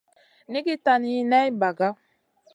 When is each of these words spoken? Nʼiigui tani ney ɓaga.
Nʼiigui 0.51 0.75
tani 0.85 1.11
ney 1.31 1.47
ɓaga. 1.59 1.87